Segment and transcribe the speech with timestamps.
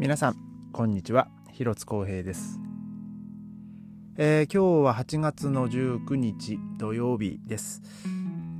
[0.00, 0.36] 皆さん
[0.70, 1.26] こんにちは。
[1.50, 2.60] 広津光平です、
[4.16, 7.82] えー、今日は8月の19日土曜日です、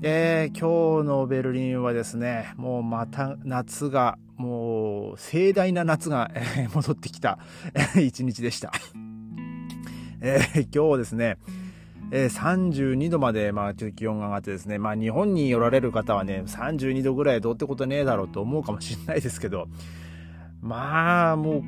[0.02, 7.38] えー、今日のベルリンはですねもうまた夏がもう盛大な夏が、えー、戻ってきた
[7.94, 8.72] 一日でした、
[10.20, 11.38] えー、今日ですね
[12.10, 19.68] えー、32度まで、まあ、ちょっと気温が上がってですね、まあ、日本におられる方はね、32度ぐらいどうってことねえだろうと思うかもしれないですけど、
[20.60, 21.62] まあ、もう、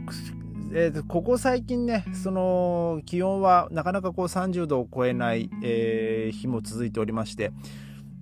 [0.73, 7.53] えー、ここ最近ね、その気温はなかなかこう30度を超えない、えー、日も続いておりまして、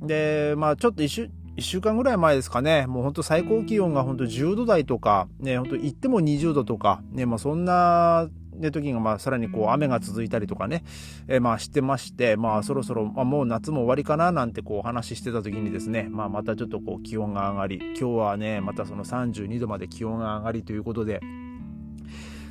[0.00, 10.84] で、まあちょっと一週、1週間ぐらい前ですかね、もう本当最高気温が本当10度台とか、ね、本当行っても20度とか、ね、まあそんなで時がまあさらにこう雨が続いたりとかね、
[11.26, 21.20] えー、まあしてまして、まあそろそろ、まあ、もう夏も終わりかななんてこうお話ししてた時にですね、まあまたちょっとこう気温が上がり、今日はね、またその32度まで気温が上がりということで、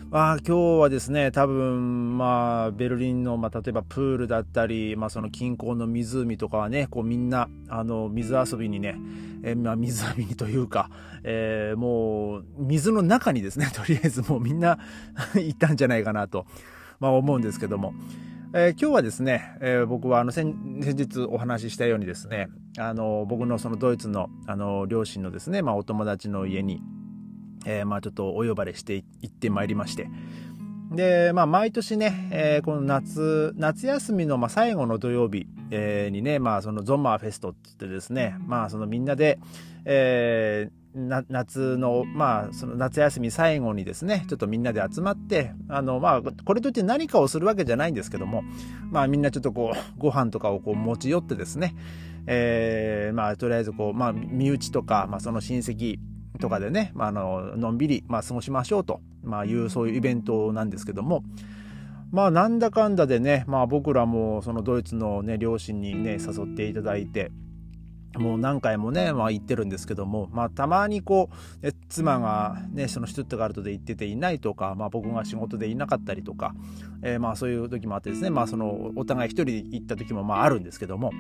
[0.10, 8.96] あ、今日はですね、多分、まあ、ベルリンの、まあ、例えばプールだったり、まあ、その近郊の湖とかはね、こうみんな、あの、水遊びにね、
[9.44, 10.90] え、まあ、水浴びにというか、
[11.24, 14.80] えー、もう、水の中にですね、 とりあえずもうみんな
[15.36, 16.46] 行ったんじゃないかなと、
[17.02, 17.94] まあ、思うんですけども、
[18.54, 22.48] えー、今日はですね、えー、僕はあの先先日お話ししたようにですね、
[22.80, 26.82] あの僕のそのドイツのあの両親のですね、まあ、お友達の家に、
[27.68, 30.10] えー、まあちょっとお呼ばれして行ってまいりまして。
[30.92, 39.38] で、まあ毎年ね、えー、この夏、夏休みのまあ最後の土曜日、えー、にね、まあそのゾンマーフェストって言ってですね、まあそのみんなで、
[39.86, 40.78] えー、
[41.30, 48.44] 夏の、まあ、その夏休み最後にですね、ちょっとみんなで集まって、あの、まあ、これといって何かをするわけじゃないんですけども、
[48.90, 51.76] まあ、みんなちょっとこう、 ご飯とかをこう持ち寄ってですね、
[52.26, 56.00] えー、まあ、とりあえずこう、まあ、身内とか、まあ、その親戚、
[56.38, 61.24] とかでね、まあ、あののんびり、まあ、過ごしましょうと、まあ、いうそういうイベントなんですけども。
[62.10, 67.32] まあなんだかんだでね、まあ、僕らもそのドイツの、ね、両親にね誘っていただいて
[68.16, 71.30] もう何回もね、まあ、行ってるんですけども、まあ、たまにこ
[71.62, 76.56] う妻が、ね、そのシュトゥットガルトで行ってていないとか、まあ、僕が仕事でいなかったりとか、
[77.04, 81.12] えー、まあそういう時もあってですね、まあ、そのお互い一人で行った時もまああるんですけども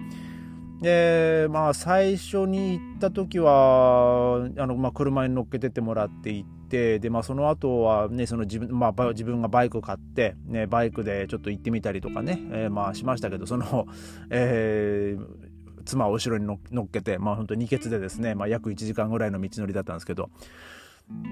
[0.82, 13.88] でまあ最初に行った時はあの、まあ、車に乗っけてってもらって行ってで、まあ、その後はねその自分,、まあ、自分がバイク買って、ね、バイクでちょっと行ってみたりとかね、えー、まあしましたけどその、
[14.30, 15.48] えー
[15.88, 20.30] 妻を後ろに乗っけて、まあ本当に二欠でですね、まあ約1時間ぐらいの道のりだったんですけど、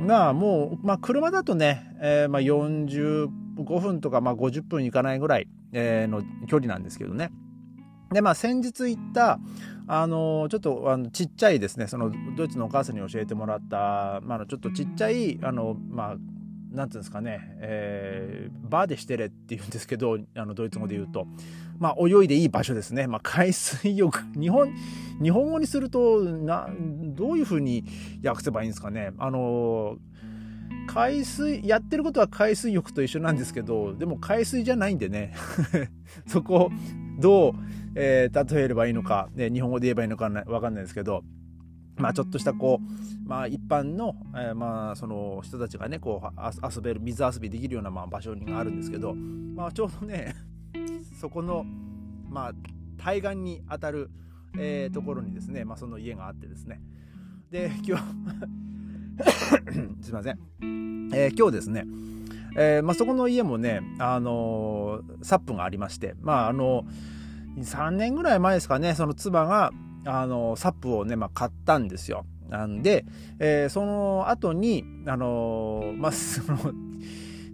[0.07, 7.31] がもう、まあ車だとね、えー、まあ45分とかまあ50分いかないぐらい、の距離なんですけどね。
[8.15, 9.39] で、まあ、先日行った、
[9.87, 16.15] あの、ちょっと、あの、ちっちゃいですね、その、ドイツのお母さんに教えてもらった、まあ、ちょっとちっちゃい、あの、まあ、
[16.71, 21.27] なんていうんですかね、えー、バーでしてれって言うんですけど、あの、ドイツ語で言うと、
[21.77, 23.05] まあ、泳いでいい場所ですね。
[23.07, 24.73] まあ、海水浴、 日本、
[25.21, 26.69] 日本語にすると、な、
[27.15, 27.83] どういうふうに
[28.23, 29.11] 訳せばいいんですかね。
[29.17, 29.97] あの、
[30.87, 35.33] 海水、やってることは海水浴と一緒なんですけど、でも海水じゃないんでね、
[36.27, 36.71] そこ、
[37.17, 37.53] どう、
[37.95, 41.23] えー、例えればいいのか、ね、日本語で言えばいいのかわかんないですけど、
[41.97, 46.41] まあちょっとしたこう、まあ一般の、えー、まあその人たちがね、こう
[46.75, 50.35] 遊べる、水遊びできるようなまあ場所があるんですけど、まあちょうどね、
[51.19, 51.65] そこの、
[52.29, 52.53] まあ
[52.97, 54.09] 対岸に当たる、
[54.57, 56.81] えー、ところにですね、まあその家があってですね。
[57.49, 58.03] で、今日
[60.03, 60.39] すいません。
[61.13, 61.85] えー、今日ですね、
[62.55, 67.16] えー、まあそこの家もね、あのー、サップがありまして、まああのー
[67.63, 69.71] 3年ぐらい前ですかね、その妻が、
[70.05, 72.25] あの、サップをね、まあ、買ったんですよ。
[72.49, 73.05] なんで、
[73.39, 76.57] えー、その後に、あのまあ、その、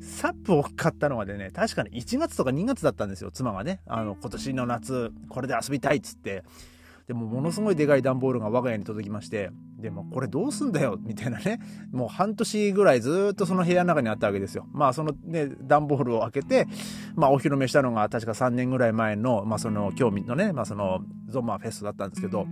[0.01, 3.79] サップを買ったのはでね、確かに1月とか2月だったんですよ、妻がね。
[3.85, 6.43] あの、今年の夏、これで遊びたいっつって。
[7.07, 9.49] でもものすごいでかい段ボールが我が家に届きまして、
[9.81, 11.59] でもこれどうすんだよみたいなね、
[11.91, 14.67] もう半年ぐらいずっとその部屋の中にあったわけですよ。
[14.71, 16.67] まあそのね、段ボールを開けて、
[17.15, 22.45] まあお披露目したのが確か3年ぐらい前の、まあその興味のね、まあそのゾンマフェストだったんですけど、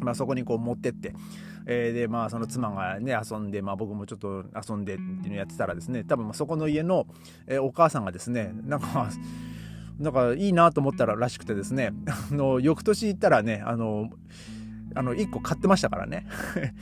[0.00, 1.14] まあそこにこう持ってって、
[1.66, 7.06] えー、でまあその妻がね遊んで、まあ僕もちょっと遊んでっていうのやってたらですね、多分そこの家の、
[7.46, 9.10] え、お母さんがですね、なんか、
[9.98, 11.92] なんかいいなと思ったららしくてですね、
[12.30, 14.10] あの、翌年行ったらね、あの、
[14.94, 16.26] あの、1個買ってましたからね。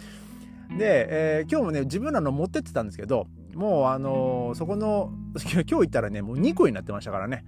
[0.78, 1.06] で、
[1.40, 5.12] えー、今日もね、自分らの持ってってたんですけど、もうあのそこの、
[5.52, 7.44] 今日行ったらね、もう2個になってましたからね。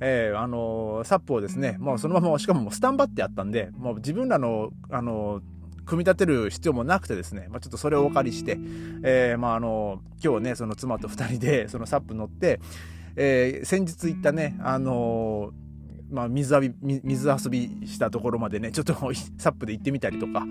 [0.00, 5.40] えー、あのサップをですね、もうそのまま、しかももスタンバってあったんで、もう自分らの、あの
[5.86, 8.58] 組み立てる必要もなくてですね、まあ、ちょっとそれをお借りして、
[9.02, 12.60] え、まああの今日ねその妻と2人でそのサップ乗って、
[13.16, 15.52] え、先日行ったねあの
[16.10, 18.94] まあ、水浴び水遊びしたところまでねちょっと
[19.38, 20.46] サップで行ってみたりとか。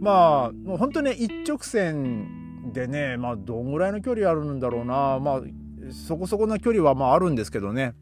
[0.00, 5.18] まあもう本当ね一直線でねまあどんぐらいの距離あるんだろうな。
[5.18, 5.42] まあ
[5.92, 7.94] そこそこな距離はまああるんですけどね。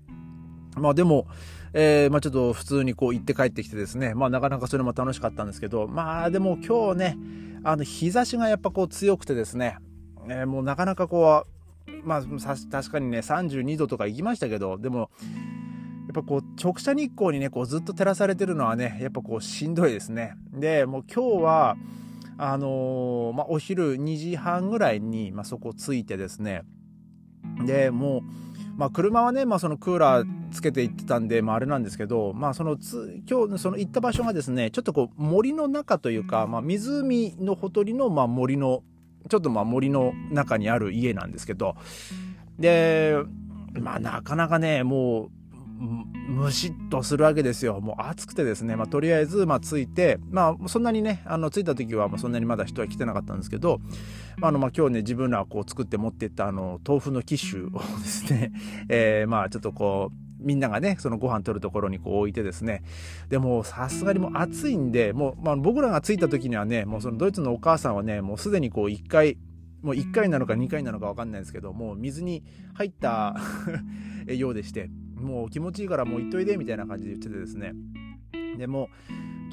[0.76, 1.26] まあでも、
[1.72, 7.18] えー、まあちょっと普通にこう行って帰ってきてですね、まあなかなかそれも楽しかったんですけど、まあでも今日ね、
[7.64, 9.78] あの日差しがやっぱこう強くてですね、
[10.28, 15.10] えー、もうなかなかこう、まあ確かにね32度とか行きましたけど、でも、
[16.06, 20.36] やっぱこう直射日光にねこうずっと照らされてるのはねやっぱこうしんどいですね。
[20.52, 21.76] でもう今日は
[22.38, 26.62] あのー、まあ、お昼2時半ぐらいに、まあ、そこ着いてですね。
[27.64, 28.22] でもう
[28.76, 38.82] まあ、車はね、まあ、そのクーラーつけて行ってたんで、まあ、あれなんですけど、まあ、そのつ今日その行った場所がですねちょっとこう森の中というか、まあ、湖のほとりのまあ森の
[39.30, 41.74] ちょっとまあ森の中にある家なんですけど。
[42.58, 43.16] で
[43.78, 45.30] まあなかなかねもう
[45.78, 47.80] むしっとするわけですよ。
[47.80, 53.80] もう暑くてですね、まあ、とりあえず、まあ、着いて、まあ、そんなにね、あの、着いた時は、まあ、そんなにまだ人は来てなかったんですけど、
[54.38, 58.52] まあ、あの、まあ、今日ね、自分らこう作って持っていったあの、豆腐のキッシュをですね、
[58.88, 62.82] えー、まあ、ちょっとこう、みんながね、そのご飯取るところにこう置いてですね。
[63.28, 69.38] でも、さすがにもう暑いんで、もう、まあ、僕らが着いた時にはね、もうそのドイツのお母さんはね、もうすでにこう一回、
[69.82, 72.42] もう1回なのか2回なのか分かんないですけどもう水に
[72.74, 73.36] 入った
[74.26, 74.90] ようでして
[75.26, 77.74] もう気持ちいいからもう行っといでみたいな感じで言っててですね
[78.56, 78.88] でも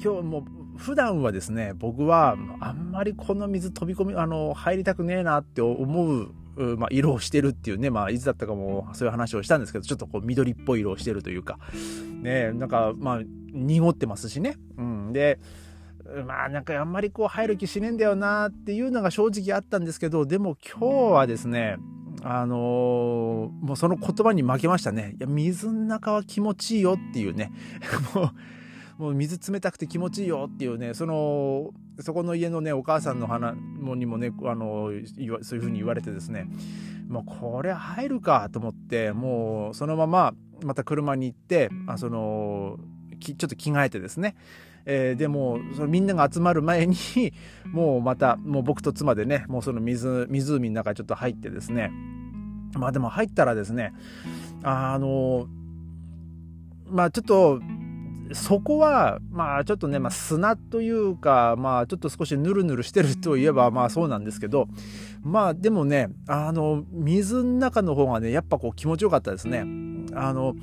[0.02, 11.58] 今日も普段はですね僕はあんまりこの水飛び込みあの入りたくねえなって思うまあ、色をしてるっていうね、まあ、いつだったかもそういう話をしたんですけど、ちょっとこう緑っぽい色をしてるというか、
[12.22, 13.20] ね、なんか、まあ、
[13.52, 14.56] 濁ってますしね。
[14.78, 15.12] うん。
[15.12, 15.40] で、
[16.26, 21.76] まあなんかあんまりこう入る気しねえんだよなっていうのが正直あったんですけど、でも今日はですね、
[22.26, 22.58] あのー、
[23.66, 25.14] もうその言葉に負けましたね。
[25.18, 27.52] いや、水の中は気持ちいいよっていうね。
[28.16, 28.32] も
[28.98, 34.90] う、もう水冷たくて気持ちいいよっていうね、その、そこの家のね、お母さんの花にもね、あの、
[35.42, 36.48] そういうふうに言われてですね、
[37.08, 42.78] もうこれ入るかと思って、もうそのまままた車に行って、あその、
[43.20, 44.34] ちょっと着替えてですね、
[44.86, 46.96] えー、でもそのみんなが集まる前に
[47.72, 51.90] もうまたもう僕と妻でねもうその水湖の中にちょっと入ってですね
[52.74, 53.92] まあでも入ったらですね
[54.62, 55.46] あの
[56.86, 57.60] まあちょっと
[58.32, 64.68] そこはまあちょっとね、まあ、砂というかまあちょっと少しヌルヌルしてるといえばまあそうなんですけど
[65.22, 69.64] まあでもねあの水の中の方がねやっぱこう気持ちよかったですね。
[70.14, 70.54] あの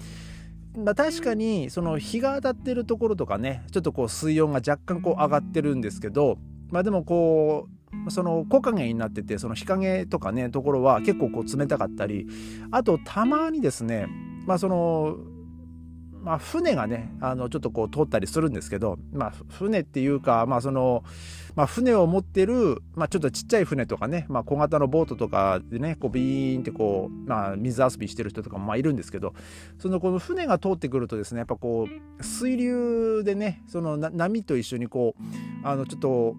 [0.77, 6.37] まあ、確かにその日が当たってるところとかねちょっとこう水温が若干こう上がってるんですけど
[6.69, 7.67] まあでもこ
[8.07, 12.25] うその木陰になっててその日陰とかねところは結構こう冷たかったり
[12.71, 14.07] あとたまにですね
[14.45, 15.17] まあその
[16.21, 21.03] まあ、船がねあのちょっとこう通ったりするんですけど、まあ、船っていうか、まあその
[21.55, 29.33] まあ、船を持ってる、まあ、ちょっとちっちゃい船とかね、まあ、小型のボートとかでねこうビーンってこう、まあ、水遊びしてる人とかもまあいるんですけど
[29.79, 36.35] そのこの船が通ってくるとですねやっぱこう水流でねその波と一緒にこうあのちょっと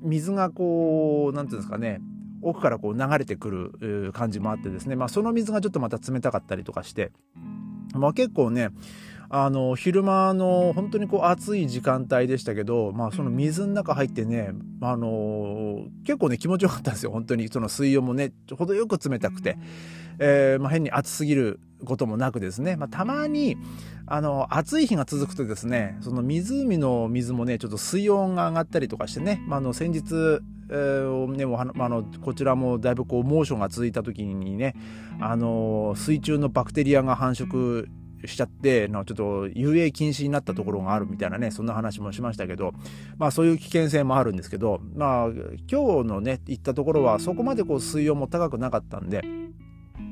[0.00, 2.00] 水がこう何て言うんですかね
[2.42, 7.10] 奥からこう流れてくる感じもあってですね、まあ、その水がちょっとまた冷たかったりとかして、
[7.94, 8.70] まあ、結構ね
[9.30, 17.10] あの昼間の本当にこう暑い時間帯でしたけど、まあ、その水の中入ってね、あの結構ね気持ちよかったんですよ。
[17.10, 19.58] 本当にその水温もね程よく冷たくて、
[20.18, 23.56] えーまあ、変に暑すぎることもなくですね、まあ、たまに
[24.06, 34.74] あの暑い日が続くとですねその湖の水もねちょっと水温が上がったりとかしてね、まあ、あの先日えーね、あのこちらもだいぶこう猛暑が続いた時にね、
[35.18, 37.86] あの水中のバクテリアが繁殖
[38.26, 42.72] しちゃってのちょっと遊泳禁止になったところがあるみたいなねそんな話もしましたけど
[43.16, 45.26] まあそういう危険性もあるんですけどまあ
[45.70, 49.22] 今日のね行ったところはそこまでこう水温も高くなかったんで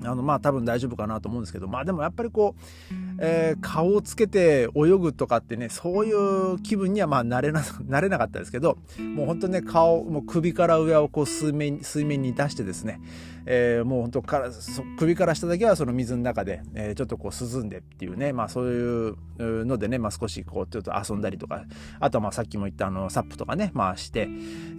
[0.04, 13.00] あのまあ多分大丈夫かなと思うんですけどまあでもやっぱりこう、えー、顔をつけて泳ぐとかってねそういう気分にはまあなれな なれなかったですけどもう本当ね顔もう首から上をこう水面水面に出してですね
[13.46, 14.50] えー、もう本当から
[14.98, 21.64] 首から下だけはその水の中で、えー、ちょっとこう涼んでっていうね、まあ、そういうのでね、まあ、少しこうちょっと遊んだりとか
[22.00, 24.28] あとはまあさっきも言ったあのサップとかね、まあ、して、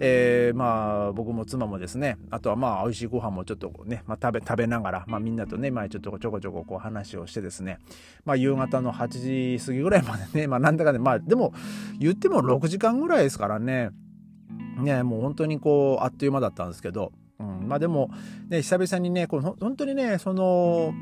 [0.00, 7.78] えー、まあ僕も妻もですねあとはまあ美味しいご飯もちょっとね、まあ、食べ食べながら、まあ、みんなとね、まあ、ちょっとちょこちょここう話をしてですね、
[8.28, 11.54] まあ、夕方の8時過ぎぐらいまでね、まあ、なんだかねまあでも
[11.98, 13.88] 言っても6時間ぐらいですからね。
[14.82, 18.10] ね、もう本当にこう、あっという間だったんですけど、うん、まあでも、
[18.48, 20.92] ね、久々にね、この本当にね、その、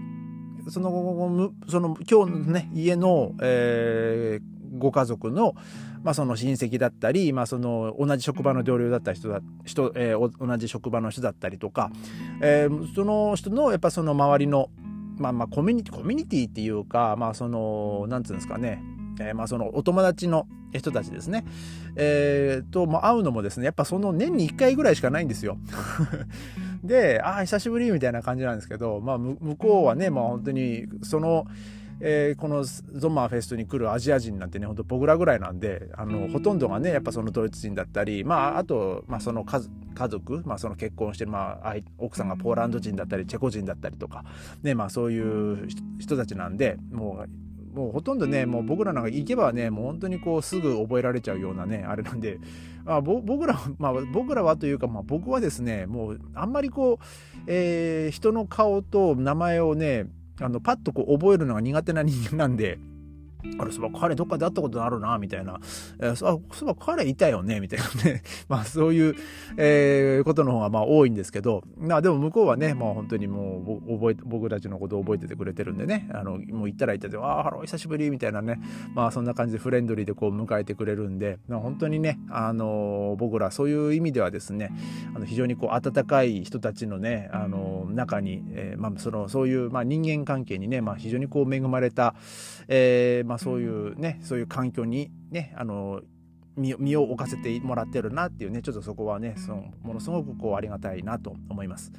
[0.71, 5.55] その、その今日のね、家の、えー、ご家族の、
[6.05, 11.91] まあ、その親戚だったり、まあ、その同じ職場の同僚だった人だ人、えー、同じ職場の人だったりとか、
[12.41, 14.71] えー、その人のやっぱその周りの、
[15.17, 18.83] まあ、まあコミュニティコミュニティっていうか、まあ、そのなんていうんですかね
[19.19, 21.45] えー、まあそのお友達の人たちですね、
[21.97, 25.57] えー、と、まあ、会うのもですねやっぱその年に1回ぐらいしかないんですよ。
[26.85, 31.47] でああ久しぶりみたいな感じなんですけど、まあ、向こうはね、まあ、本当にその。
[32.01, 39.61] えー、このゾンマーフェストに来るアジア人なんてねほんと僕らぐらいなんであのほとんどがねやっぱそのドイツ人だったりまああと、まあ、その家
[39.95, 44.25] 家族、まあ、その結婚してる、まあ、奥さんがポーランド人だったりチェコ人だったりとか、
[44.63, 52.39] ねまあ、そういう人たちなんでもうもうほとんどねもう僕らなんか行けばねもう本当にこうすぐ覚えられちゃうようなねあれなんで、
[52.85, 57.05] まあ、僕らまあ僕らはというか、まあ、僕はですねもうあんまりこう、
[57.47, 60.07] えー、人の顔と名前をね
[60.41, 62.79] あのパッとこう覚えるのが苦手な人間なんで。
[63.59, 65.61] あれ、そば彼どっかで会ったことあるな、みたいな。
[66.01, 68.23] えー、そういえば彼いたよね、みたいなね。
[68.49, 69.15] まあそういう、
[69.57, 78.61] えー、ことの方がまあ多いんですけど、まあでも向こうはね、まあ本当にもう覚え、僕たちのことを覚えててくれてるんでね、あの、もう行ったら行ったで、ああ、ハロー、久しぶり、みたいなね。
[78.95, 84.71] まあそんな感じでフレンドリーでこう迎えてくれるんで、まあ、本当にね、あの、僕らそういう意味ではですね、
[85.15, 92.15] あの非常にこう温かい人たちのね、あの、中に、えー、まあその、そういう、まあ人間関係にね、まあ非常にこう恵まれた、
[92.69, 96.03] えー、まあそういうね、そういう環境にね、あの、
[96.57, 101.93] 身を置かせてもらってるなっていうね、ちょっとそこはね、そのものすごくこうありがたいなと思います。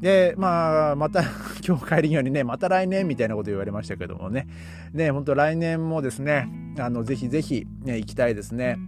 [0.00, 1.24] で、まあ、また、
[1.66, 4.46] 今日帰り際にね、また来年みたいなこと言われましたけどもね、
[4.92, 8.78] ね、本当来年もですね、あの、ぜひぜひ、ね、行きたいですね。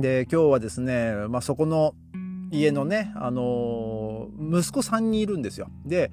[0.00, 1.94] で、今日はですね、まあそこの
[2.50, 5.68] 家のね、あの息子3人いるんですよ。
[5.86, 6.10] で、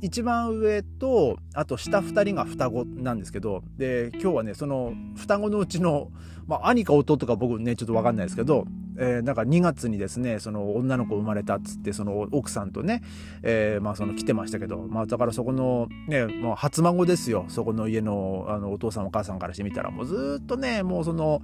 [0.00, 6.10] 一番上とあと下2人が双子なんですけどで今日はねその双子のうちの、
[6.46, 8.66] まあ、兄か弟か僕ねちょっと分かんないですけど
[8.98, 13.02] えー、なんか2月にですねその女の子生まれたっつってその奥さんとね、
[13.42, 17.46] えー、まあその来てましたけど、まあ、だからそこのねもう初孫ですよ。
[17.48, 21.42] そこの家のあのお父さんお母さんからしてみたらもうずっとねもうその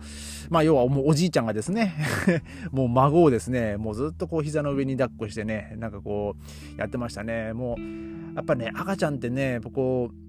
[0.50, 1.94] まあ要はもうおじいちゃんがですね
[2.73, 6.37] もう孫をですねもうずっとこう膝の上に抱っこしてねなんかこ
[6.76, 7.52] うやってましたね。
[7.52, 10.23] もうやっぱね赤ちゃんってねこう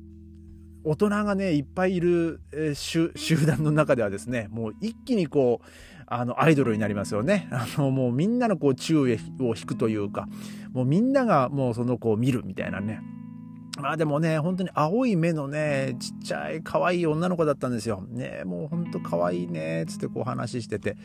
[0.85, 5.65] 大人がねいっぱいいる、えー、集団の中ではですねもう一気にこう
[6.07, 7.47] あのアイドルになりますよね。
[7.51, 10.27] あのもうみんなのこう注意を引くというか
[10.71, 13.01] もうみんながもうその子を見るみたいなね。
[13.79, 18.05] まあでもね、本当に青い目のね、ちっちゃい可愛い女の子だったんですよ。
[18.07, 20.95] ね、もう本当可愛いね、つってこう話してて。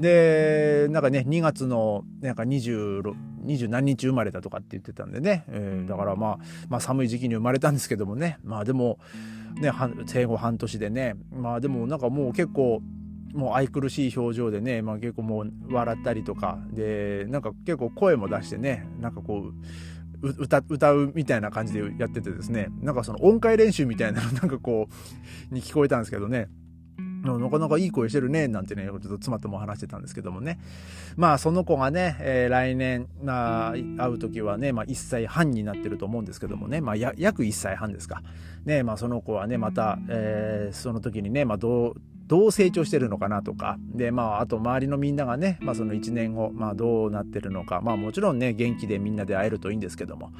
[0.00, 3.02] で、なんかね、2月の、なんか20、
[3.44, 6.38] 20何日生まれたとかって言ってたんでね、えー、だからまあ、
[6.70, 8.98] まあ寒い時期に生まれたんですけどもね、まあでも、
[9.60, 9.70] ね、
[10.06, 12.80] 生後半年でね、まあでもなんかもう結構、
[13.32, 16.58] もう愛くるしい表情でね、まあ、結構もう笑ったりとか。
[16.72, 19.50] でなんか結構声も出してねなんかこ
[20.22, 22.68] う歌歌うみたいな感じでやっててですね。
[22.80, 24.88] なんかその音階練習みたいなのなんかこ
[25.50, 26.48] うに聞こえたんですけどね。
[27.22, 30.58] なかなかいい声してるね、なんてね、ちょっと妻とも話してたんですけどもね。
[31.16, 38.22] まあ、その子がね、えー、来年、まあ、会う時はね、まあ、1歳半になってると思うんですけどもね、まあ、約1歳半ですか。
[38.64, 41.94] ね、まあ、その子はね、また、えー、その時にね、まあ、どう、
[42.26, 50.30] どう成長してるのかなとか、で、まあ、あと周りのみんながね、まあ、その1年後、まあ、どうなってるのか、まあ、もちろんね、元気でみんなで会えるといいんですけども、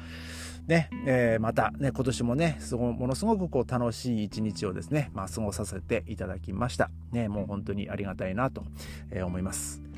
[0.67, 6.89] ね、えー、またね、今年もね、すごものすごくこう楽しい一日をですね、まあ、過ごさせていただきました。
[7.11, 8.63] ね、もう本当にありがたいなと
[9.23, 9.90] 思います。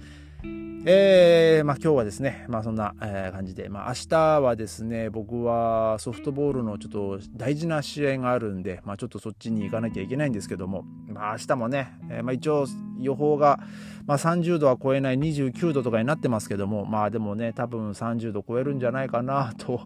[0.86, 2.94] えー、まあ今日はですね、まあそんな、
[3.32, 12.66] 感じで、まあ明日はですね、僕はソフトボールのちょっと大事な試合があるんで、まあちょっとそっちに行かなきゃいけないんですけども、まあ明日もね、えー、まあ一応
[13.00, 13.62] 予報が、
[14.06, 19.84] まあ30度は超えない29度とかになってますけども、まあでもね、多分30度超えるんじゃないかなと、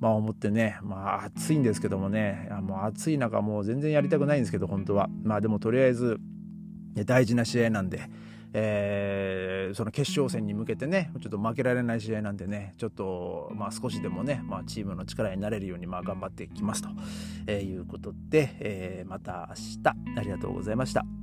[0.00, 5.08] まあ思ってね、まあ暑いんですけどもね、もう暑い中もう全然やりたくないんですけど、本当は。
[5.22, 6.18] まあでもとりあえず、
[7.06, 8.00] 大事な試合なんで、
[8.52, 16.88] えー、その決勝戦に向けてねちょっと負けられない試合なんでねちょっと、まあ、少しでもね、まあ、チームの力になれるように、まあ、頑張っていきますと、
[17.46, 21.19] えー、いうことで、えー、また明日ありがとうございました。